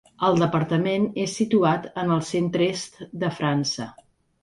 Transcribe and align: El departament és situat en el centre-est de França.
El 0.27 0.37
departament 0.43 1.05
és 1.25 1.35
situat 1.41 1.87
en 2.05 2.17
el 2.17 2.25
centre-est 2.33 3.01
de 3.27 3.35
França. 3.41 3.91